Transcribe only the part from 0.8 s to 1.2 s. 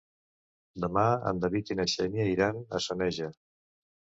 Demà